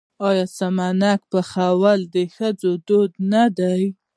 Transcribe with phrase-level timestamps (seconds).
[0.29, 3.83] آیا سمنک پخول د ښځو دود نه دی؟